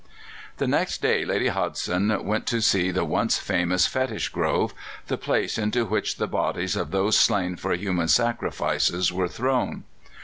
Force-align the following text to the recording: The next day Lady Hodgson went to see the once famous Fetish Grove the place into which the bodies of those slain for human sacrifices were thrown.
The 0.57 0.65
next 0.67 1.03
day 1.03 1.23
Lady 1.25 1.49
Hodgson 1.49 2.23
went 2.25 2.47
to 2.47 2.59
see 2.59 2.89
the 2.89 3.05
once 3.05 3.37
famous 3.37 3.85
Fetish 3.85 4.29
Grove 4.29 4.73
the 5.05 5.15
place 5.15 5.59
into 5.59 5.85
which 5.85 6.17
the 6.17 6.25
bodies 6.25 6.75
of 6.75 6.89
those 6.89 7.15
slain 7.15 7.55
for 7.55 7.73
human 7.75 8.07
sacrifices 8.07 9.13
were 9.13 9.27
thrown. 9.29 9.83